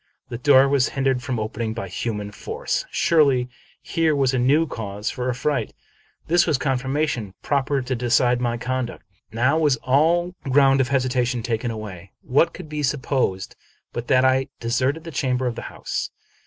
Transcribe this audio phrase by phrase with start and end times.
[0.29, 2.87] The door was hindered from opening by human force.
[2.89, 3.49] Surely,
[3.83, 5.73] here was a new cause for affright.
[6.25, 9.05] This was confirmation proper to decide my conduct.
[9.31, 12.13] Now was all ground of hesi tation taken away.
[12.23, 13.55] What could be supposed
[13.93, 16.09] but that I de serted the chamber and the house